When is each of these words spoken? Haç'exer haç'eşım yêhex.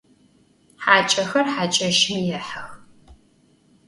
Haç'exer 0.83 1.45
haç'eşım 1.55 2.19
yêhex. 2.27 2.49